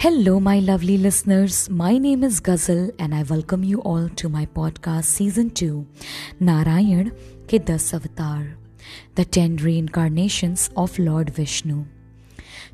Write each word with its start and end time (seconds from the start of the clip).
Hello, 0.00 0.40
my 0.40 0.60
lovely 0.60 0.96
listeners. 0.96 1.68
My 1.68 1.98
name 1.98 2.24
is 2.24 2.40
Ghazal, 2.40 2.90
and 2.98 3.14
I 3.14 3.22
welcome 3.24 3.62
you 3.62 3.82
all 3.82 4.08
to 4.20 4.30
my 4.30 4.46
podcast 4.46 5.04
season 5.04 5.50
2 5.50 5.86
Narayan 6.40 7.12
Ke 7.46 7.62
Das 7.62 7.92
Avatar, 7.92 8.56
the 9.16 9.26
10 9.26 9.56
reincarnations 9.56 10.70
of 10.74 10.98
Lord 10.98 11.28
Vishnu. 11.28 11.84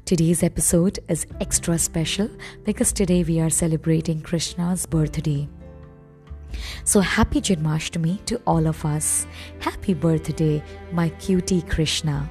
Today's 0.04 0.44
episode 0.44 1.00
is 1.08 1.26
extra 1.40 1.76
special 1.78 2.30
because 2.62 2.92
today 2.92 3.24
we 3.24 3.40
are 3.40 3.50
celebrating 3.50 4.20
Krishna's 4.20 4.86
birthday. 4.86 5.48
So 6.84 7.00
happy 7.00 7.40
Janmashtami 7.40 8.24
to 8.26 8.40
all 8.46 8.68
of 8.68 8.84
us. 8.84 9.26
Happy 9.58 9.94
birthday, 9.94 10.62
my 10.92 11.08
cutie 11.08 11.62
Krishna. 11.62 12.30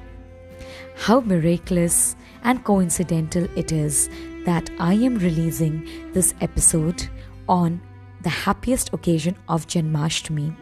How 0.96 1.20
miraculous 1.20 2.16
and 2.44 2.64
coincidental 2.64 3.46
it 3.56 3.72
is 3.72 4.08
that 4.46 4.70
I 4.78 4.94
am 4.94 5.16
releasing 5.16 5.86
this 6.12 6.34
episode 6.40 7.08
on 7.48 7.80
the 8.22 8.30
happiest 8.30 8.92
occasion 8.92 9.36
of 9.48 9.66
Janmashtami, 9.66 10.54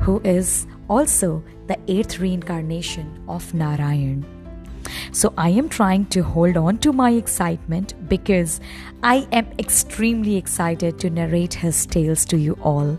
who 0.00 0.20
is 0.24 0.66
also 0.88 1.42
the 1.66 1.78
eighth 1.88 2.18
reincarnation 2.18 3.24
of 3.28 3.54
Narayan. 3.54 4.24
So 5.12 5.32
I 5.36 5.48
am 5.50 5.68
trying 5.68 6.06
to 6.06 6.22
hold 6.22 6.56
on 6.56 6.78
to 6.78 6.92
my 6.92 7.10
excitement 7.10 7.94
because 8.08 8.60
I 9.02 9.26
am 9.32 9.46
extremely 9.58 10.36
excited 10.36 10.98
to 11.00 11.10
narrate 11.10 11.54
his 11.54 11.86
tales 11.86 12.24
to 12.26 12.38
you 12.38 12.58
all. 12.62 12.98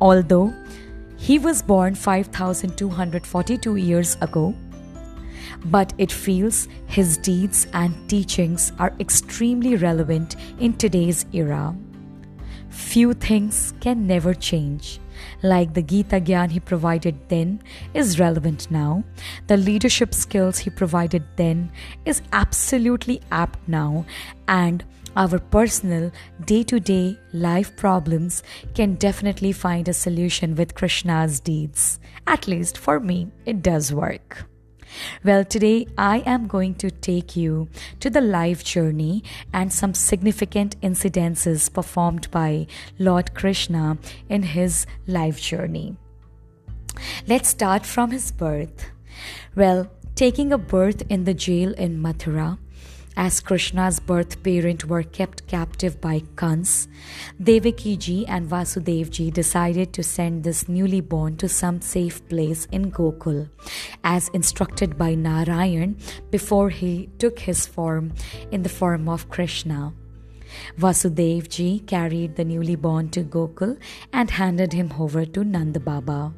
Although 0.00 0.52
he 1.16 1.38
was 1.38 1.62
born 1.62 1.94
5242 1.94 3.76
years 3.76 4.16
ago, 4.20 4.54
but 5.66 5.92
it 5.98 6.12
feels 6.12 6.68
his 6.86 7.16
deeds 7.18 7.66
and 7.72 8.08
teachings 8.08 8.72
are 8.78 8.94
extremely 9.00 9.76
relevant 9.76 10.36
in 10.58 10.74
today's 10.74 11.26
era. 11.32 11.74
Few 12.70 13.12
things 13.12 13.74
can 13.80 14.06
never 14.06 14.32
change. 14.32 14.98
Like 15.42 15.74
the 15.74 15.82
Gita 15.82 16.20
Gyan 16.20 16.50
he 16.50 16.58
provided 16.58 17.28
then 17.28 17.62
is 17.92 18.18
relevant 18.18 18.70
now. 18.70 19.04
The 19.46 19.58
leadership 19.58 20.14
skills 20.14 20.58
he 20.58 20.70
provided 20.70 21.22
then 21.36 21.70
is 22.06 22.22
absolutely 22.32 23.20
apt 23.30 23.58
now. 23.68 24.06
And 24.48 24.84
our 25.16 25.38
personal 25.38 26.10
day 26.46 26.62
to 26.64 26.80
day 26.80 27.18
life 27.34 27.76
problems 27.76 28.42
can 28.74 28.94
definitely 28.94 29.52
find 29.52 29.86
a 29.88 29.92
solution 29.92 30.54
with 30.54 30.74
Krishna's 30.74 31.40
deeds. 31.40 32.00
At 32.26 32.48
least 32.48 32.78
for 32.78 32.98
me, 33.00 33.30
it 33.44 33.62
does 33.62 33.92
work. 33.92 34.46
Well, 35.24 35.44
today 35.44 35.86
I 35.96 36.18
am 36.20 36.46
going 36.46 36.74
to 36.76 36.90
take 36.90 37.36
you 37.36 37.68
to 38.00 38.10
the 38.10 38.20
life 38.20 38.64
journey 38.64 39.24
and 39.52 39.72
some 39.72 39.94
significant 39.94 40.80
incidences 40.80 41.72
performed 41.72 42.30
by 42.30 42.66
Lord 42.98 43.34
Krishna 43.34 43.98
in 44.28 44.42
his 44.42 44.86
life 45.06 45.40
journey. 45.40 45.96
Let's 47.26 47.48
start 47.48 47.86
from 47.86 48.10
his 48.10 48.30
birth. 48.30 48.90
Well, 49.54 49.90
taking 50.14 50.52
a 50.52 50.58
birth 50.58 51.02
in 51.08 51.24
the 51.24 51.34
jail 51.34 51.72
in 51.74 52.02
Mathura, 52.02 52.58
as 53.16 53.40
Krishna's 53.40 54.00
birth 54.00 54.42
parent 54.42 54.86
were 54.86 55.02
kept 55.02 55.46
captive 55.46 56.00
by 56.00 56.22
Kans, 56.36 56.88
Devaki 57.42 57.96
ji 57.96 58.26
and 58.26 58.48
Vasudev 58.48 59.10
ji 59.10 59.30
decided 59.30 59.92
to 59.92 60.02
send 60.02 60.44
this 60.44 60.68
newly 60.68 61.00
born 61.00 61.36
to 61.36 61.48
some 61.48 61.80
safe 61.80 62.26
place 62.28 62.66
in 62.72 62.90
Gokul, 62.90 63.48
as 64.02 64.28
instructed 64.28 64.96
by 64.96 65.14
Narayan 65.14 65.96
before 66.30 66.70
he 66.70 67.10
took 67.18 67.38
his 67.38 67.66
form 67.66 68.14
in 68.50 68.62
the 68.62 68.68
form 68.68 69.08
of 69.08 69.28
Krishna. 69.28 69.92
Vasudev 70.78 71.48
ji 71.48 71.80
carried 71.80 72.36
the 72.36 72.44
newly 72.44 72.76
born 72.76 73.08
to 73.10 73.22
Gokul 73.22 73.78
and 74.12 74.30
handed 74.30 74.72
him 74.72 74.92
over 74.98 75.24
to 75.24 75.44
Nanda 75.44 75.80
Baba. 75.80 76.32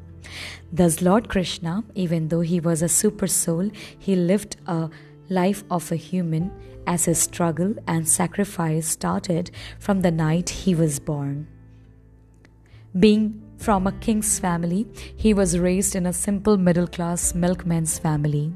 Thus, 0.71 1.01
Lord 1.01 1.29
Krishna, 1.29 1.83
even 1.93 2.29
though 2.29 2.41
he 2.41 2.59
was 2.59 2.81
a 2.81 2.89
super 2.89 3.27
soul, 3.27 3.69
he 3.97 4.15
lived 4.15 4.57
a 4.67 4.89
life 5.29 5.63
of 5.69 5.91
a 5.91 5.95
human 5.95 6.51
as 6.87 7.05
his 7.05 7.19
struggle 7.19 7.75
and 7.87 8.07
sacrifice 8.07 8.87
started 8.87 9.51
from 9.79 10.01
the 10.01 10.11
night 10.11 10.49
he 10.49 10.75
was 10.75 10.99
born. 10.99 11.47
Being 12.97 13.41
from 13.57 13.87
a 13.87 13.91
king's 13.93 14.39
family, 14.39 14.87
he 15.17 15.33
was 15.33 15.59
raised 15.59 15.95
in 15.95 16.05
a 16.05 16.13
simple 16.13 16.57
middle 16.57 16.87
class 16.87 17.33
milkman's 17.33 17.97
family. 17.97 18.53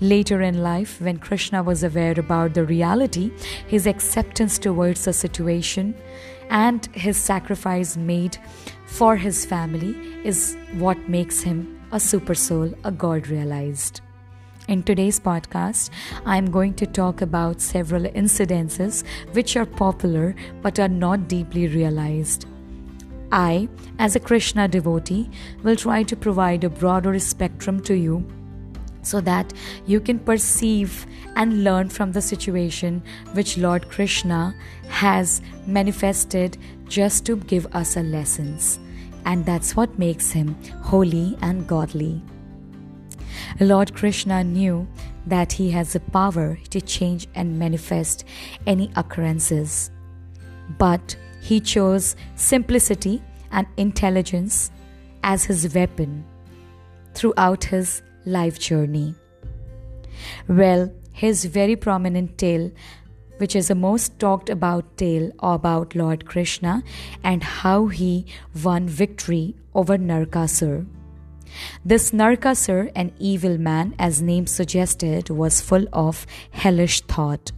Later 0.00 0.42
in 0.42 0.62
life, 0.62 1.00
when 1.00 1.18
Krishna 1.18 1.62
was 1.62 1.82
aware 1.82 2.18
about 2.18 2.54
the 2.54 2.64
reality, 2.64 3.30
his 3.66 3.86
acceptance 3.86 4.58
towards 4.58 5.04
the 5.04 5.12
situation 5.12 5.94
and 6.50 6.86
his 6.92 7.16
sacrifice 7.16 7.96
made 7.96 8.36
for 8.86 9.16
his 9.16 9.46
family 9.46 9.94
is 10.24 10.56
what 10.74 11.08
makes 11.08 11.42
him 11.42 11.80
a 11.92 12.00
super 12.00 12.34
soul, 12.34 12.74
a 12.84 12.90
God 12.90 13.28
realized. 13.28 14.00
In 14.70 14.84
today's 14.84 15.18
podcast, 15.18 15.90
I'm 16.24 16.48
going 16.48 16.74
to 16.74 16.86
talk 16.86 17.22
about 17.22 17.60
several 17.60 18.04
incidences 18.04 19.04
which 19.32 19.56
are 19.56 19.66
popular 19.66 20.36
but 20.62 20.78
are 20.78 20.86
not 20.86 21.26
deeply 21.26 21.66
realized. 21.66 22.46
I, 23.32 23.68
as 23.98 24.14
a 24.14 24.20
Krishna 24.20 24.68
devotee, 24.68 25.28
will 25.64 25.74
try 25.74 26.04
to 26.04 26.14
provide 26.14 26.62
a 26.62 26.70
broader 26.70 27.18
spectrum 27.18 27.82
to 27.82 27.94
you 27.94 28.24
so 29.02 29.20
that 29.22 29.52
you 29.88 29.98
can 29.98 30.20
perceive 30.20 31.04
and 31.34 31.64
learn 31.64 31.88
from 31.88 32.12
the 32.12 32.22
situation 32.22 33.02
which 33.32 33.58
Lord 33.58 33.88
Krishna 33.88 34.54
has 34.86 35.42
manifested 35.66 36.58
just 36.86 37.26
to 37.26 37.34
give 37.34 37.66
us 37.74 37.96
a 37.96 38.04
lessons. 38.04 38.78
And 39.26 39.44
that's 39.44 39.74
what 39.74 39.98
makes 39.98 40.30
him 40.30 40.54
holy 40.82 41.36
and 41.42 41.66
godly. 41.66 42.22
Lord 43.58 43.94
Krishna 43.94 44.44
knew 44.44 44.86
that 45.26 45.52
he 45.52 45.70
has 45.70 45.92
the 45.92 46.00
power 46.00 46.58
to 46.70 46.80
change 46.80 47.26
and 47.34 47.58
manifest 47.58 48.24
any 48.66 48.90
occurrences. 48.96 49.90
But 50.78 51.16
he 51.40 51.60
chose 51.60 52.16
simplicity 52.36 53.22
and 53.50 53.66
intelligence 53.76 54.70
as 55.22 55.44
his 55.44 55.74
weapon 55.74 56.24
throughout 57.14 57.64
his 57.64 58.02
life 58.24 58.58
journey. 58.58 59.14
Well, 60.48 60.92
his 61.12 61.44
very 61.44 61.76
prominent 61.76 62.38
tale, 62.38 62.70
which 63.38 63.56
is 63.56 63.68
the 63.68 63.74
most 63.74 64.18
talked 64.18 64.50
about 64.50 64.96
tale 64.96 65.32
about 65.40 65.94
Lord 65.94 66.26
Krishna 66.26 66.82
and 67.24 67.42
how 67.42 67.86
he 67.86 68.26
won 68.62 68.86
victory 68.86 69.54
over 69.74 69.98
Narkasur. 69.98 70.86
This 71.84 72.10
Narkasur, 72.10 72.90
an 72.94 73.12
evil 73.18 73.58
man, 73.58 73.94
as 73.98 74.22
name 74.22 74.46
suggested, 74.46 75.30
was 75.30 75.60
full 75.60 75.86
of 75.92 76.26
hellish 76.50 77.00
thought. 77.02 77.52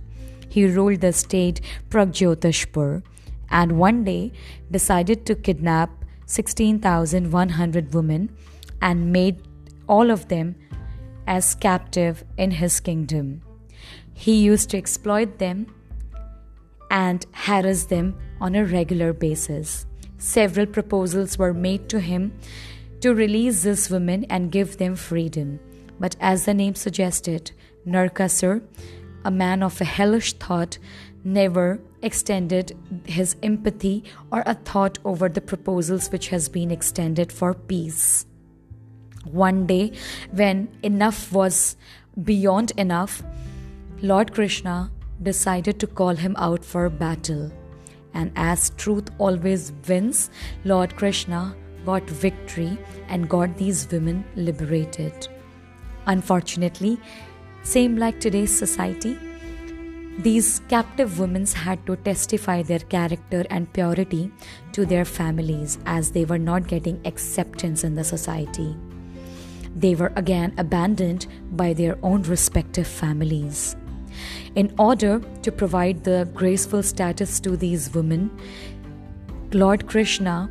He 0.49 0.67
ruled 0.67 1.01
the 1.01 1.13
state 1.13 1.61
Pragjotishpur 1.89 3.03
and 3.51 3.79
one 3.79 4.05
day 4.05 4.33
decided 4.71 5.25
to 5.27 5.35
kidnap 5.35 5.91
16,100 6.27 7.95
women 7.95 8.35
and 8.81 9.13
made 9.13 9.43
all 9.89 10.11
of 10.11 10.29
them 10.29 10.57
as 11.27 11.55
captive 11.55 12.25
in 12.37 12.51
his 12.51 12.81
kingdom. 12.81 13.43
He 14.15 14.43
used 14.43 14.71
to 14.71 14.79
exploit 14.79 15.39
them 15.39 15.67
and 16.91 17.25
harass 17.33 17.85
them 17.85 18.19
on 18.41 18.55
a 18.55 18.65
regular 18.65 19.13
basis. 19.13 19.87
Several 20.19 20.67
proposals 20.67 21.39
were 21.39 21.55
made 21.55 21.89
to 21.89 22.01
him 22.01 22.33
to 23.03 23.15
release 23.15 23.65
these 23.65 23.91
women 23.91 24.25
and 24.31 24.53
give 24.53 24.79
them 24.79 24.95
freedom. 24.97 25.61
But 25.99 26.17
as 26.21 26.45
the 26.45 26.55
name 26.55 26.75
suggested, 26.75 27.53
Narkasur, 27.87 28.63
a 29.25 29.31
man 29.31 29.63
of 29.63 29.81
a 29.81 29.85
hellish 29.85 30.33
thought, 30.35 30.79
never 31.25 31.81
extended 32.01 32.77
his 33.05 33.37
empathy 33.43 34.05
or 34.31 34.43
a 34.47 34.55
thought 34.55 34.99
over 35.05 35.29
the 35.29 35.41
proposals 35.41 36.11
which 36.11 36.29
has 36.29 36.49
been 36.49 36.71
extended 36.71 37.33
for 37.33 37.55
peace. 37.55 38.27
One 39.25 39.67
day, 39.67 39.93
when 40.33 40.69
enough 40.83 41.33
was 41.33 41.77
beyond 42.25 42.73
enough, 42.77 43.23
Lord 44.01 44.33
Krishna 44.33 44.91
decided 45.23 45.79
to 45.81 45.87
call 45.87 46.17
him 46.17 46.35
out 46.37 46.65
for 46.65 46.89
battle. 46.89 47.53
And 48.15 48.33
as 48.35 48.71
truth 48.71 49.09
always 49.19 49.73
wins, 49.89 50.31
Lord 50.65 50.97
Krishna 50.97 51.55
got 51.85 52.03
victory 52.09 52.79
and 53.09 53.29
got 53.29 53.57
these 53.57 53.89
women 53.91 54.25
liberated. 54.37 55.29
Unfortunately, 56.07 56.99
same 57.63 57.97
like 57.97 58.21
today's 58.21 58.57
society, 58.57 59.19
these 60.19 60.61
captive 60.69 61.19
women 61.19 61.47
had 61.47 61.85
to 61.87 61.97
testify 61.97 62.63
their 62.63 62.81
character 62.81 63.45
and 63.51 63.73
purity 63.73 64.31
to 64.73 64.85
their 64.85 65.05
families 65.05 65.79
as 65.87 66.13
they 66.13 66.25
were 66.25 66.39
not 66.39 66.69
getting 66.69 67.01
acceptance 67.07 67.83
in 67.83 67.95
the 67.95 68.05
society. 68.05 68.77
They 69.75 69.95
were 69.95 70.13
again 70.17 70.55
abandoned 70.59 71.27
by 71.53 71.73
their 71.73 71.99
own 72.03 72.23
respective 72.25 72.87
families. 72.87 73.75
In 74.55 74.75
order 74.79 75.21
to 75.43 75.51
provide 75.51 76.05
the 76.05 76.29
graceful 76.35 76.83
status 76.83 77.41
to 77.41 77.57
these 77.57 77.95
women, 77.95 78.31
Lord 79.53 79.87
Krishna, 79.87 80.51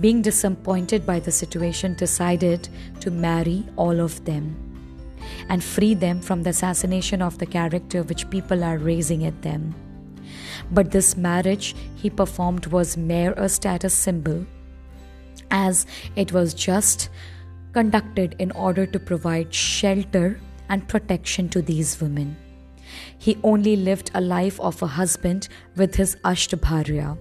being 0.00 0.22
disappointed 0.22 1.06
by 1.06 1.20
the 1.20 1.30
situation, 1.30 1.94
decided 1.94 2.68
to 3.00 3.10
marry 3.10 3.66
all 3.76 4.00
of 4.00 4.24
them 4.24 4.56
and 5.48 5.62
free 5.62 5.94
them 5.94 6.20
from 6.20 6.42
the 6.42 6.50
assassination 6.50 7.22
of 7.22 7.38
the 7.38 7.46
character 7.46 8.02
which 8.02 8.28
people 8.30 8.64
are 8.64 8.78
raising 8.78 9.24
at 9.24 9.42
them. 9.42 9.74
But 10.70 10.90
this 10.90 11.16
marriage 11.16 11.74
he 11.96 12.10
performed 12.10 12.66
was 12.66 12.96
mere 12.96 13.32
a 13.32 13.48
status 13.48 13.94
symbol, 13.94 14.46
as 15.50 15.86
it 16.16 16.32
was 16.32 16.54
just 16.54 17.10
conducted 17.72 18.36
in 18.38 18.50
order 18.52 18.86
to 18.86 18.98
provide 18.98 19.52
shelter 19.52 20.40
and 20.68 20.86
protection 20.88 21.48
to 21.50 21.62
these 21.62 22.00
women. 22.00 22.36
He 23.18 23.38
only 23.42 23.76
lived 23.76 24.10
a 24.14 24.20
life 24.20 24.60
of 24.60 24.82
a 24.82 24.86
husband 24.86 25.48
with 25.76 25.94
his 25.94 26.16
Ashtabharya. 26.24 27.16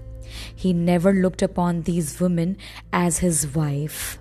He 0.56 0.74
never 0.74 1.14
looked 1.14 1.42
upon 1.42 1.84
these 1.84 2.20
women 2.20 2.58
as 2.94 3.20
his 3.20 3.56
wife. 3.56 4.20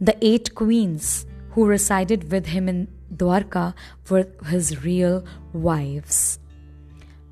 The 0.00 0.16
eight 0.24 0.54
queens 0.54 1.26
who 1.50 1.66
resided 1.66 2.30
with 2.30 2.46
him 2.46 2.68
in 2.68 2.88
Dwarka 3.14 3.74
were 4.10 4.28
his 4.46 4.84
real 4.84 5.24
wives. 5.52 6.38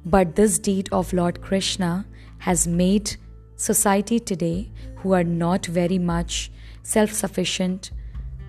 But 0.06 0.34
this 0.36 0.58
deed 0.58 0.88
of 0.92 1.12
Lord 1.12 1.40
Krishna 1.42 2.06
has 2.38 2.66
made 2.66 3.16
society 3.56 4.18
today, 4.18 4.70
who 4.96 5.12
are 5.12 5.24
not 5.24 5.66
very 5.66 5.98
much 5.98 6.50
self 6.82 7.12
sufficient 7.12 7.90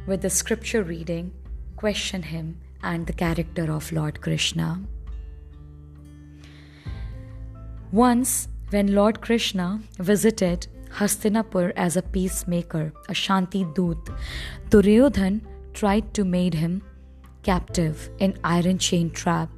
with 0.08 0.22
the 0.22 0.30
scripture 0.30 0.84
reading, 0.84 1.34
question 1.76 2.24
him 2.24 2.58
and 2.84 3.08
the 3.08 3.14
character 3.14 3.72
of 3.72 3.92
Lord 3.92 4.22
Krishna. 4.22 4.82
Once, 7.92 8.48
when 8.76 8.94
Lord 8.94 9.22
Krishna 9.22 9.80
visited 10.00 10.68
Hastinapur 10.98 11.72
as 11.78 11.96
a 11.96 12.02
peacemaker, 12.02 12.92
a 13.08 13.14
Shanti 13.14 13.64
Doot, 13.74 14.10
Duryodhan 14.70 15.40
tried 15.74 16.14
to 16.14 16.26
make 16.26 16.56
him 16.56 16.84
captive 17.44 18.10
in 18.18 18.38
iron 18.44 18.78
chain 18.78 19.12
trap. 19.12 19.50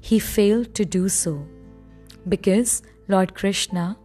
He 0.00 0.18
failed 0.18 0.74
to 0.76 0.86
do 0.86 1.10
so 1.10 1.46
because 2.30 2.82
Lord 3.08 3.34
Krishna 3.34 3.98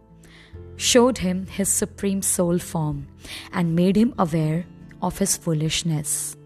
showed 0.76 1.16
him 1.16 1.46
his 1.46 1.70
supreme 1.70 2.20
soul 2.20 2.58
form 2.58 3.06
and 3.54 3.74
made 3.74 3.96
him 3.96 4.14
aware 4.18 4.66
of 5.00 5.18
his 5.18 5.38
foolishness. 5.38 6.36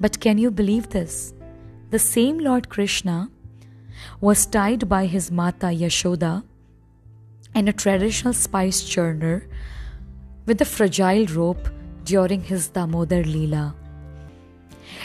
But 0.00 0.20
can 0.20 0.38
you 0.38 0.52
believe 0.52 0.90
this? 0.90 1.34
The 1.90 1.98
same 1.98 2.38
Lord 2.38 2.68
Krishna 2.68 3.28
was 4.20 4.46
tied 4.46 4.88
by 4.88 5.06
his 5.06 5.32
Mata 5.32 5.70
Yashoda 5.82 6.44
in 7.54 7.68
a 7.68 7.72
traditional 7.72 8.34
spice 8.34 8.82
churner 8.82 9.46
with 10.46 10.60
a 10.60 10.64
fragile 10.64 11.26
rope 11.26 11.68
during 12.04 12.42
his 12.42 12.68
Damodar 12.68 13.22
Leela. 13.22 13.74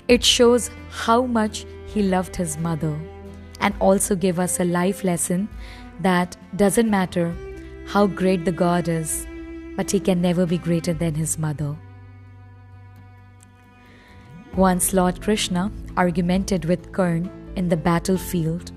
It 0.08 0.24
shows 0.24 0.72
how 0.90 1.26
much 1.26 1.66
he 1.86 2.02
loved 2.02 2.36
his 2.36 2.58
mother 2.58 2.98
and 3.62 3.74
also 3.80 4.16
gave 4.16 4.40
us 4.40 4.60
a 4.60 4.66
life 4.66 5.04
lesson 5.04 5.48
that 6.02 6.36
doesn't 6.56 6.90
matter 6.90 7.36
how 7.88 8.08
great 8.08 8.46
the 8.46 8.52
God 8.52 8.88
is, 8.88 9.28
but 9.76 9.92
he 9.92 10.00
can 10.00 10.22
never 10.22 10.46
be 10.46 10.58
greater 10.58 10.94
than 10.94 11.14
his 11.16 11.38
mother. 11.38 11.76
Once 14.56 14.94
Lord 14.94 15.22
Krishna 15.22 15.72
argumented 15.96 16.66
with 16.66 16.92
Karn 16.92 17.30
in 17.56 17.70
the 17.70 17.78
battlefield, 17.78 18.72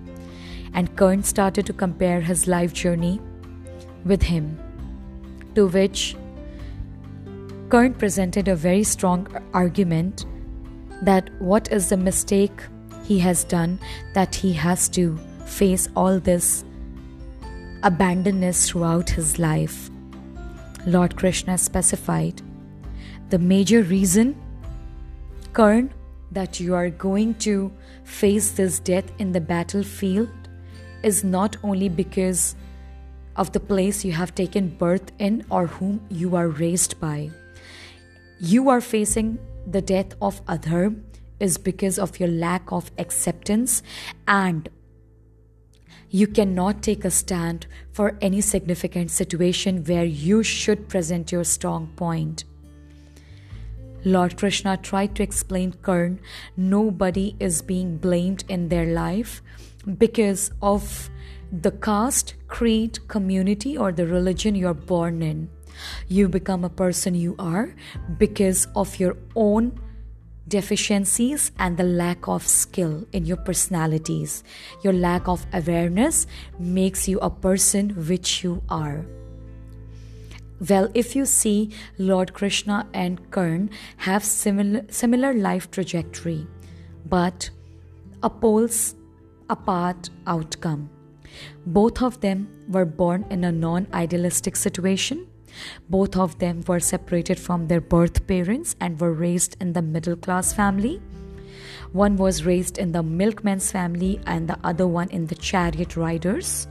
and 0.74 0.94
Karn 0.96 1.22
started 1.22 1.66
to 1.66 1.72
compare 1.72 2.20
his 2.20 2.46
life 2.46 2.72
journey 2.72 3.20
with 4.04 4.22
him, 4.22 4.58
to 5.54 5.66
which 5.66 6.16
Karn 7.68 7.94
presented 7.94 8.48
a 8.48 8.56
very 8.56 8.84
strong 8.84 9.26
argument 9.54 10.26
that 11.02 11.30
what 11.40 11.70
is 11.72 11.88
the 11.88 11.96
mistake 11.96 12.62
he 13.04 13.18
has 13.18 13.44
done 13.44 13.78
that 14.14 14.34
he 14.34 14.52
has 14.52 14.88
to 14.90 15.18
face 15.46 15.88
all 15.96 16.20
this 16.20 16.64
abandonness 17.82 18.68
throughout 18.68 19.10
his 19.10 19.38
life. 19.38 19.90
Lord 20.86 21.16
Krishna 21.16 21.58
specified 21.58 22.40
the 23.30 23.38
major 23.38 23.82
reason 23.82 24.36
Karn, 25.52 25.92
that 26.30 26.60
you 26.60 26.74
are 26.74 26.88
going 26.88 27.34
to 27.34 27.70
face 28.04 28.52
this 28.52 28.80
death 28.80 29.12
in 29.18 29.32
the 29.32 29.40
battlefield 29.40 30.30
is 31.02 31.22
not 31.22 31.56
only 31.62 31.90
because 31.90 32.54
of 33.36 33.52
the 33.52 33.60
place 33.60 34.04
you 34.04 34.12
have 34.12 34.34
taken 34.34 34.68
birth 34.68 35.12
in 35.18 35.44
or 35.50 35.66
whom 35.66 36.04
you 36.10 36.36
are 36.36 36.48
raised 36.48 37.00
by. 37.00 37.30
You 38.40 38.68
are 38.68 38.80
facing 38.80 39.38
the 39.66 39.82
death 39.82 40.14
of 40.20 40.42
other 40.48 40.94
is 41.38 41.58
because 41.58 41.98
of 41.98 42.20
your 42.20 42.28
lack 42.28 42.70
of 42.72 42.90
acceptance 42.98 43.82
and 44.26 44.68
you 46.10 46.26
cannot 46.26 46.82
take 46.82 47.04
a 47.04 47.10
stand 47.10 47.66
for 47.90 48.18
any 48.20 48.40
significant 48.40 49.10
situation 49.10 49.82
where 49.84 50.04
you 50.04 50.42
should 50.42 50.88
present 50.88 51.32
your 51.32 51.42
strong 51.42 51.86
point. 51.96 52.44
Lord 54.04 54.36
Krishna 54.36 54.76
tried 54.76 55.14
to 55.16 55.22
explain 55.22 55.72
Karn 55.72 56.20
nobody 56.56 57.34
is 57.40 57.62
being 57.62 57.96
blamed 57.96 58.44
in 58.48 58.68
their 58.68 58.86
life 58.86 59.42
because 59.98 60.50
of 60.60 61.08
the 61.52 61.70
caste, 61.70 62.34
creed, 62.48 62.98
community, 63.08 63.76
or 63.76 63.92
the 63.92 64.06
religion 64.06 64.54
you're 64.54 64.72
born 64.72 65.22
in. 65.22 65.50
You 66.08 66.28
become 66.28 66.64
a 66.64 66.70
person 66.70 67.14
you 67.14 67.34
are 67.38 67.74
because 68.18 68.66
of 68.74 68.98
your 68.98 69.16
own 69.36 69.78
deficiencies 70.48 71.52
and 71.58 71.76
the 71.76 71.84
lack 71.84 72.26
of 72.26 72.46
skill 72.46 73.06
in 73.12 73.24
your 73.26 73.36
personalities. 73.36 74.42
Your 74.82 74.92
lack 74.92 75.28
of 75.28 75.46
awareness 75.52 76.26
makes 76.58 77.06
you 77.08 77.18
a 77.20 77.30
person 77.30 77.90
which 78.08 78.42
you 78.42 78.62
are. 78.68 79.04
Well, 80.68 80.90
if 80.94 81.16
you 81.16 81.26
see 81.26 81.70
Lord 81.98 82.32
Krishna 82.34 82.86
and 82.94 83.30
Karn 83.30 83.70
have 83.98 84.24
similar, 84.24 84.84
similar 84.90 85.34
life 85.34 85.70
trajectory, 85.70 86.46
but 87.06 87.50
a 88.22 88.30
poles 88.30 88.94
apart 89.50 90.08
outcome. 90.26 90.88
Both 91.66 92.02
of 92.02 92.20
them 92.20 92.48
were 92.68 92.84
born 92.84 93.24
in 93.30 93.44
a 93.44 93.52
non 93.52 93.86
idealistic 93.92 94.56
situation. 94.56 95.26
Both 95.88 96.16
of 96.16 96.38
them 96.38 96.62
were 96.66 96.80
separated 96.80 97.38
from 97.38 97.68
their 97.68 97.80
birth 97.80 98.26
parents 98.26 98.74
and 98.80 99.00
were 99.00 99.12
raised 99.12 99.56
in 99.60 99.72
the 99.72 99.82
middle 99.82 100.16
class 100.16 100.52
family. 100.52 101.00
One 101.92 102.16
was 102.16 102.44
raised 102.44 102.78
in 102.78 102.92
the 102.92 103.02
milkman's 103.02 103.70
family 103.70 104.18
and 104.26 104.48
the 104.48 104.58
other 104.64 104.86
one 104.86 105.10
in 105.10 105.26
the 105.26 105.34
chariot 105.34 105.96
riders. 105.96 106.66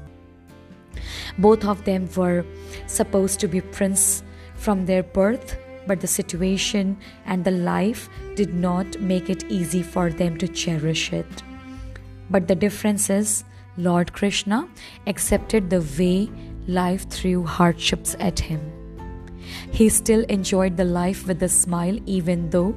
Both 1.38 1.64
of 1.66 1.86
them 1.86 2.10
were 2.16 2.46
supposed 2.88 3.40
to 3.42 3.48
be 3.48 3.62
prince 3.62 4.24
from 4.56 4.86
their 4.86 5.04
birth, 5.04 5.58
but 5.88 6.02
the 6.02 6.08
situation 6.08 6.98
and 7.26 7.44
the 7.44 7.52
life 7.52 8.10
did 8.36 8.54
not 8.54 9.00
make 9.00 9.30
it 9.30 9.44
easy 9.50 9.84
for 9.84 10.10
them 10.10 10.38
to 10.38 10.48
cherish 10.48 11.14
it. 11.14 11.44
But 12.30 12.48
the 12.48 12.56
difference 12.56 13.10
is 13.10 13.44
Lord 13.78 14.12
Krishna 14.14 14.68
accepted 15.08 15.70
the 15.70 15.82
way 15.98 16.30
life 16.68 17.10
threw 17.10 17.44
hardships 17.46 18.16
at 18.20 18.40
him. 18.40 18.60
He 19.72 19.90
still 19.90 20.24
enjoyed 20.26 20.78
the 20.78 20.84
life 20.86 21.28
with 21.28 21.42
a 21.44 21.50
smile, 21.50 21.98
even 22.06 22.50
though 22.50 22.76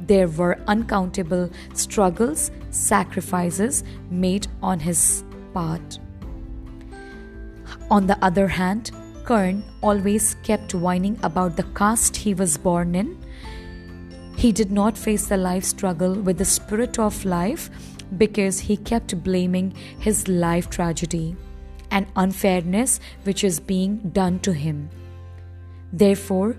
there 0.00 0.28
were 0.28 0.58
uncountable 0.66 1.50
struggles, 1.74 2.50
sacrifices 2.70 3.84
made 4.10 4.46
on 4.62 4.80
his 4.80 5.24
part. 5.54 5.98
On 7.90 8.06
the 8.06 8.18
other 8.24 8.48
hand, 8.48 8.90
Karn 9.24 9.62
always 9.82 10.34
kept 10.42 10.74
whining 10.74 11.18
about 11.22 11.56
the 11.56 11.62
caste 11.74 12.16
he 12.16 12.34
was 12.34 12.56
born 12.58 12.94
in. 12.94 13.16
He 14.36 14.50
did 14.50 14.72
not 14.72 14.98
face 14.98 15.26
the 15.26 15.36
life 15.36 15.64
struggle 15.64 16.14
with 16.14 16.38
the 16.38 16.44
spirit 16.44 16.98
of 16.98 17.24
life 17.24 17.70
because 18.18 18.60
he 18.60 18.76
kept 18.76 19.22
blaming 19.22 19.74
his 19.98 20.28
life 20.28 20.68
tragedy 20.70 21.36
and 21.90 22.06
unfairness 22.16 23.00
which 23.24 23.44
is 23.44 23.60
being 23.60 23.98
done 24.12 24.38
to 24.40 24.52
him. 24.52 24.88
Therefore, 25.92 26.56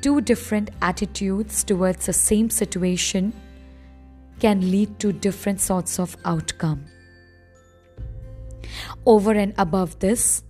two 0.00 0.20
different 0.20 0.70
attitudes 0.80 1.62
towards 1.62 2.06
the 2.06 2.12
same 2.12 2.48
situation 2.50 3.32
can 4.40 4.70
lead 4.70 4.98
to 4.98 5.12
different 5.12 5.60
sorts 5.60 5.98
of 5.98 6.16
outcome. 6.24 6.86
Over 9.04 9.32
and 9.32 9.52
above 9.58 9.98
this, 9.98 10.42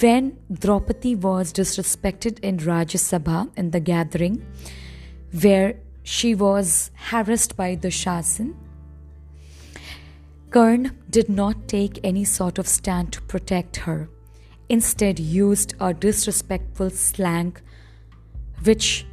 when 0.00 0.38
Draupadi 0.52 1.14
was 1.14 1.52
disrespected 1.52 2.38
in 2.40 2.58
Rajya 2.58 2.98
Sabha 2.98 3.50
in 3.56 3.70
the 3.70 3.80
gathering, 3.80 4.44
where 5.40 5.76
she 6.02 6.34
was 6.34 6.90
harassed 6.94 7.56
by 7.56 7.76
Dushashan, 7.76 8.54
Karn 10.54 10.96
did 11.10 11.28
not 11.28 11.66
take 11.66 11.98
any 12.04 12.24
sort 12.24 12.60
of 12.60 12.68
stand 12.68 13.12
to 13.12 13.22
protect 13.22 13.74
her, 13.74 14.08
instead, 14.68 15.18
used 15.18 15.74
a 15.80 15.92
disrespectful 15.92 16.90
slang 16.90 17.56
which 18.62 19.04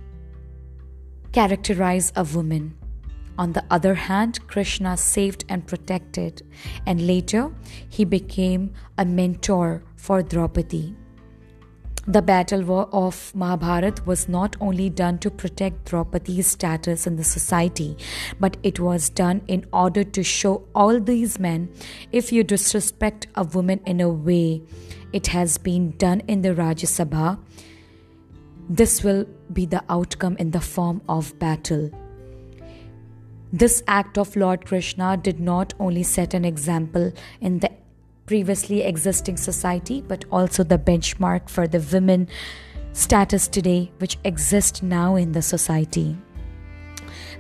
characterized 1.32 2.14
a 2.16 2.24
woman. 2.24 2.78
On 3.40 3.54
the 3.54 3.64
other 3.72 3.96
hand, 3.96 4.46
Krishna 4.46 4.96
saved 4.96 5.44
and 5.50 5.66
protected, 5.66 6.44
and 6.86 7.08
later 7.08 7.52
he 7.90 8.06
became 8.06 8.74
a 9.00 9.04
mentor 9.04 9.82
for 9.96 10.22
Draupadi. 10.22 10.96
The 12.08 12.24
battle 12.24 12.90
of 12.92 13.32
Mahabharat 13.36 14.08
was 14.08 14.28
not 14.28 14.56
only 14.60 14.90
done 14.90 15.20
to 15.20 15.30
protect 15.30 15.86
Draupadi's 15.86 16.48
status 16.48 17.06
in 17.06 17.16
the 17.16 17.24
society, 17.24 17.96
but 18.40 18.58
it 18.64 18.80
was 18.80 19.10
done 19.10 19.42
in 19.48 19.66
order 19.72 20.04
to 20.04 20.24
show 20.24 20.64
all 20.74 21.00
these 21.00 21.38
men 21.38 21.72
if 22.12 22.32
you 22.32 22.44
disrespect 22.44 23.28
a 23.36 23.44
woman 23.44 23.82
in 23.86 24.02
a 24.02 24.10
way 24.10 24.64
it 25.14 25.28
has 25.28 25.60
been 25.60 25.92
done 25.98 26.22
in 26.28 26.42
the 26.42 26.56
Rajya 26.56 26.88
Sabha, 26.88 27.38
this 28.68 29.04
will 29.04 29.26
be 29.54 29.68
the 29.68 29.84
outcome 29.88 30.38
in 30.38 30.52
the 30.52 30.62
form 30.62 31.02
of 31.08 31.38
battle. 31.38 31.92
This 33.54 33.84
act 33.86 34.18
of 34.18 34.36
Lord 34.36 34.66
Krishna 34.66 35.18
did 35.18 35.40
not 35.40 35.74
only 35.80 36.04
set 36.04 36.34
an 36.34 36.46
example 36.46 37.12
in 37.42 37.60
the 37.60 37.70
previously 38.32 38.82
existing 38.82 39.36
society, 39.36 40.00
but 40.08 40.24
also 40.32 40.64
the 40.64 40.78
benchmark 40.78 41.50
for 41.50 41.68
the 41.68 41.82
women 41.92 42.30
status 42.94 43.46
today, 43.46 43.92
which 43.98 44.18
exist 44.24 44.82
now 44.82 45.18
in 45.18 45.34
the 45.34 45.42
society. 45.42 46.16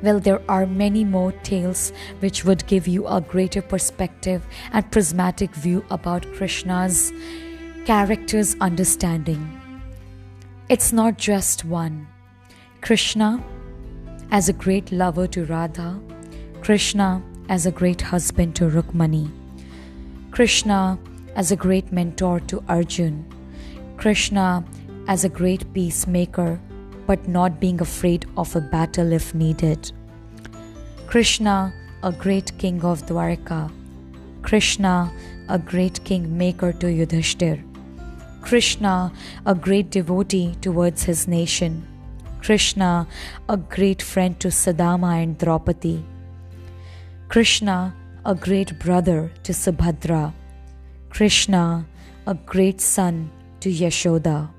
Well, 0.03 0.19
there 0.19 0.41
are 0.51 0.65
many 0.65 1.05
more 1.05 1.31
tales 1.43 1.93
which 2.19 2.43
would 2.43 2.67
give 2.67 2.89
you 2.89 3.07
a 3.07 3.21
greater 3.21 3.61
perspective 3.61 4.45
and 4.73 4.91
prismatic 4.91 5.55
view 5.55 5.85
about 5.89 6.29
Krishna's 6.33 7.13
character's 7.85 8.57
understanding. 8.59 9.41
It's 10.67 10.91
not 10.91 11.17
just 11.17 11.63
one. 11.63 12.05
Krishna, 12.81 13.41
as 14.29 14.49
a 14.49 14.59
great 14.67 14.91
lover 14.91 15.25
to 15.27 15.45
Radha, 15.45 16.01
Krishna, 16.59 17.23
as 17.47 17.65
a 17.65 17.71
great 17.71 18.01
husband 18.01 18.57
to 18.57 18.65
Rukmani, 18.65 19.31
Krishna 20.31 20.97
as 21.35 21.51
a 21.51 21.57
great 21.57 21.91
mentor 21.91 22.39
to 22.47 22.63
Arjun, 22.69 23.25
Krishna 23.97 24.63
as 25.09 25.25
a 25.25 25.29
great 25.29 25.73
peacemaker 25.73 26.57
but 27.05 27.27
not 27.27 27.59
being 27.59 27.81
afraid 27.81 28.25
of 28.37 28.55
a 28.55 28.61
battle 28.61 29.11
if 29.11 29.35
needed, 29.35 29.91
Krishna 31.05 31.73
a 32.01 32.13
great 32.13 32.57
king 32.57 32.81
of 32.85 33.05
Dwarka, 33.05 33.69
Krishna 34.41 35.11
a 35.49 35.59
great 35.59 36.01
king 36.05 36.37
maker 36.37 36.71
to 36.71 36.87
Yudhishthir, 36.87 37.61
Krishna 38.41 39.11
a 39.45 39.53
great 39.53 39.89
devotee 39.89 40.55
towards 40.61 41.03
his 41.03 41.27
nation, 41.27 41.85
Krishna 42.41 43.05
a 43.49 43.57
great 43.57 44.01
friend 44.01 44.39
to 44.39 44.47
Sudama 44.47 45.21
and 45.21 45.37
Draupadi, 45.37 46.05
Krishna 47.27 47.93
a 48.23 48.35
great 48.35 48.77
brother 48.77 49.31
to 49.43 49.51
Subhadra, 49.51 50.33
Krishna, 51.09 51.87
a 52.27 52.35
great 52.35 52.79
son 52.79 53.31
to 53.59 53.69
Yashoda, 53.71 54.51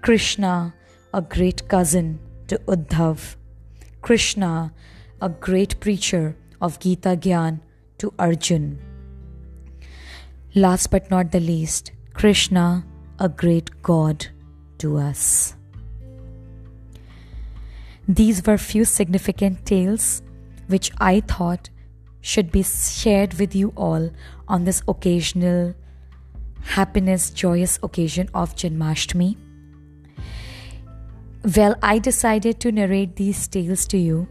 Krishna, 0.00 0.74
a 1.14 1.22
great 1.22 1.68
cousin 1.68 2.18
to 2.48 2.58
Uddhav, 2.66 3.36
Krishna, 4.00 4.72
a 5.20 5.28
great 5.28 5.78
preacher 5.78 6.36
of 6.60 6.80
Gita 6.80 7.10
Gyan 7.10 7.60
to 7.98 8.12
Arjun. 8.18 8.80
Last 10.56 10.90
but 10.90 11.08
not 11.08 11.30
the 11.30 11.40
least, 11.40 11.92
Krishna, 12.14 12.84
a 13.20 13.28
great 13.28 13.70
God 13.82 14.26
to 14.78 14.98
us. 14.98 15.54
These 18.08 18.44
were 18.44 18.58
few 18.58 18.84
significant 18.84 19.64
tales 19.64 20.22
which 20.66 20.90
I 20.98 21.20
thought 21.20 21.70
should 22.22 22.50
be 22.50 22.62
shared 22.62 23.34
with 23.34 23.54
you 23.54 23.72
all 23.76 24.10
on 24.48 24.64
this 24.64 24.82
occasional 24.88 25.74
happiness, 26.62 27.30
joyous 27.30 27.78
occasion 27.82 28.28
of 28.32 28.54
Janmashtami. 28.56 29.36
Well, 31.56 31.74
I 31.82 31.98
decided 31.98 32.60
to 32.60 32.70
narrate 32.72 33.16
these 33.16 33.48
tales 33.48 33.84
to 33.88 33.98
you 33.98 34.28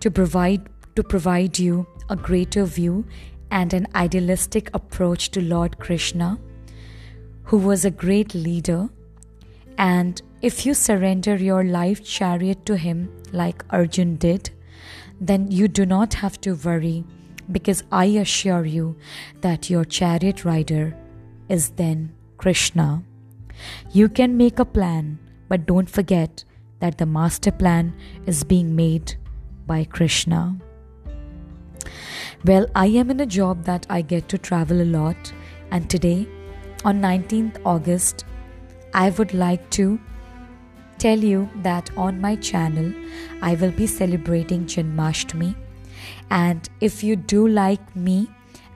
to 0.00 0.10
provide 0.10 0.68
to 0.96 1.02
provide 1.02 1.58
you 1.58 1.86
a 2.10 2.16
greater 2.16 2.64
view 2.64 3.06
and 3.50 3.72
an 3.72 3.86
idealistic 3.94 4.70
approach 4.74 5.30
to 5.30 5.40
Lord 5.40 5.78
Krishna, 5.78 6.38
who 7.44 7.58
was 7.58 7.84
a 7.84 7.90
great 7.90 8.34
leader. 8.34 8.88
And 9.78 10.20
if 10.42 10.66
you 10.66 10.74
surrender 10.74 11.36
your 11.36 11.64
life 11.64 12.04
chariot 12.04 12.66
to 12.66 12.76
him 12.76 13.10
like 13.32 13.64
Arjun 13.70 14.16
did, 14.16 14.50
then 15.20 15.50
you 15.50 15.68
do 15.68 15.84
not 15.86 16.14
have 16.14 16.40
to 16.42 16.54
worry 16.54 17.04
because 17.50 17.82
I 17.90 18.04
assure 18.06 18.64
you 18.64 18.96
that 19.40 19.70
your 19.70 19.84
chariot 19.84 20.44
rider 20.44 20.96
is 21.48 21.70
then 21.70 22.12
Krishna. 22.36 23.02
You 23.92 24.08
can 24.08 24.36
make 24.36 24.58
a 24.58 24.64
plan, 24.64 25.18
but 25.48 25.66
don't 25.66 25.90
forget 25.90 26.44
that 26.78 26.98
the 26.98 27.06
master 27.06 27.50
plan 27.50 27.94
is 28.26 28.44
being 28.44 28.74
made 28.74 29.16
by 29.66 29.84
Krishna. 29.84 30.58
Well, 32.44 32.66
I 32.74 32.86
am 32.86 33.10
in 33.10 33.20
a 33.20 33.26
job 33.26 33.64
that 33.64 33.86
I 33.90 34.00
get 34.00 34.28
to 34.30 34.38
travel 34.38 34.80
a 34.80 34.84
lot, 34.84 35.32
and 35.70 35.90
today, 35.90 36.26
on 36.84 37.00
19th 37.00 37.60
August, 37.66 38.24
I 38.94 39.10
would 39.10 39.34
like 39.34 39.68
to 39.70 40.00
tell 41.00 41.18
you 41.18 41.48
that 41.62 41.90
on 41.96 42.20
my 42.20 42.36
channel 42.36 42.92
I 43.42 43.54
will 43.54 43.72
be 43.72 43.86
celebrating 43.86 44.66
Janmashtami. 44.66 45.54
And 46.30 46.68
if 46.80 47.02
you 47.02 47.16
do 47.16 47.48
like 47.48 47.96
me 47.96 48.28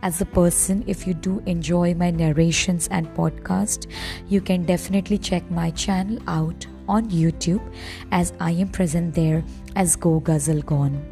as 0.02 0.20
a 0.20 0.26
person, 0.26 0.84
if 0.86 1.06
you 1.06 1.14
do 1.14 1.42
enjoy 1.46 1.94
my 1.94 2.10
narrations 2.10 2.88
and 2.88 3.06
podcast, 3.14 3.86
you 4.28 4.40
can 4.40 4.64
definitely 4.64 5.18
check 5.18 5.50
my 5.50 5.70
channel 5.70 6.18
out 6.26 6.66
on 6.88 7.10
YouTube 7.10 7.62
as 8.10 8.32
I 8.40 8.52
am 8.52 8.68
present 8.68 9.14
there 9.14 9.44
as 9.76 9.96
Go 9.96 10.20
Ghazal 10.20 10.62
Gone. 10.62 11.02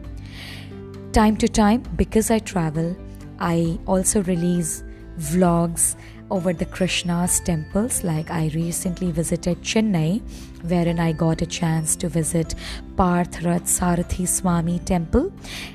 Time 1.13 1.37
to 1.37 1.49
time, 1.49 1.83
because 1.97 2.31
I 2.31 2.39
travel, 2.39 2.97
I 3.39 3.79
also 3.87 4.23
release 4.23 4.83
vlogs 5.19 5.95
over 6.33 6.55
the 6.55 6.65
Krishna's 6.65 7.41
temples. 7.41 8.03
Like 8.03 8.31
I 8.31 8.51
recently 8.55 9.13
visited 9.13 9.61
Chennai, 9.61 10.23
wherein 10.67 10.99
I 10.99 11.13
got 11.13 11.43
a 11.43 11.47
chance 11.47 11.95
to 11.97 12.09
visit 12.09 12.55
Partha 12.97 13.61
Sarathi 13.65 14.27
Swami 14.27 14.79
temple 14.79 15.31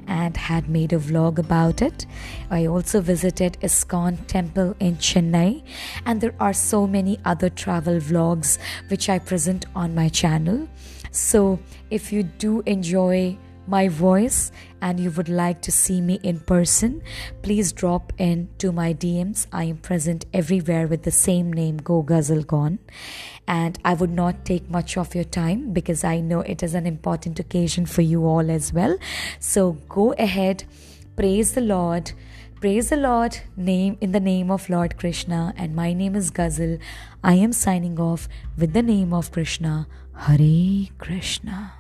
and 0.08 0.36
had 0.36 0.68
made 0.68 0.94
a 0.94 0.98
vlog 0.98 1.38
about 1.38 1.84
it. 1.84 2.08
I 2.50 2.66
also 2.66 3.02
visited 3.02 3.58
ISKCON 3.62 4.26
temple 4.26 4.76
in 4.80 4.98
Chennai, 4.98 5.64
and 6.06 6.22
there 6.22 6.36
are 6.40 6.54
so 6.54 6.88
many 6.88 7.20
other 7.24 7.50
travel 7.50 8.00
vlogs 8.00 8.58
which 8.88 9.10
I 9.10 9.20
present 9.20 9.68
on 9.76 9.94
my 9.94 10.10
channel. 10.10 10.68
So 11.12 11.60
if 11.92 12.12
you 12.12 12.24
do 12.24 12.64
enjoy 12.66 13.38
my 13.68 13.88
voice 13.88 14.52
and 14.82 15.00
you 15.00 15.12
would 15.12 15.30
like 15.30 15.62
to 15.62 15.72
see 15.72 16.02
me 16.02 16.20
in 16.24 16.40
person, 16.40 17.02
please 17.42 17.72
drop 17.72 18.14
in 18.18 18.50
to 18.60 18.72
my 18.72 18.94
DMs. 18.94 19.48
I 19.52 19.66
am 19.66 19.78
present 19.78 20.26
everywhere 20.34 20.88
with 20.88 21.04
the 21.04 21.12
same 21.12 21.52
name, 21.52 21.78
Go 21.78 22.02
Ghazal 22.02 22.44
Gone. 22.44 22.80
And 23.48 23.80
I 23.84 23.94
would 23.94 24.12
not 24.12 24.46
take 24.46 24.70
much 24.70 24.98
of 24.98 25.16
your 25.16 25.24
time 25.24 25.72
because 25.74 26.04
I 26.04 26.20
know 26.20 26.42
it 26.42 26.64
is 26.64 26.74
an 26.74 26.86
important 26.86 27.40
occasion 27.40 27.86
for 27.86 28.02
you 28.02 28.26
all 28.26 28.52
as 28.52 28.74
well. 28.74 28.98
So 29.40 29.74
go 29.88 30.14
ahead, 30.14 30.64
praise 31.16 31.54
the 31.54 31.62
Lord. 31.62 32.12
Praise 32.60 32.90
the 32.90 32.98
Lord, 32.98 33.38
name 33.56 34.00
in 34.02 34.14
the 34.14 34.20
name 34.20 34.50
of 34.50 34.68
Lord 34.68 34.98
Krishna, 34.98 35.54
and 35.56 35.76
my 35.76 35.94
name 35.94 36.16
is 36.16 36.32
Ghazal. 36.32 36.80
I 37.24 37.36
am 37.36 37.54
signing 37.54 38.00
off 38.00 38.28
with 38.58 38.74
the 38.74 38.82
name 38.82 39.14
of 39.14 39.32
Krishna. 39.32 39.88
Hare 40.16 40.88
Krishna. 40.98 41.77